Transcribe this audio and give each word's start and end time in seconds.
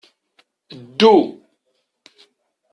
Ddu. 0.87 1.13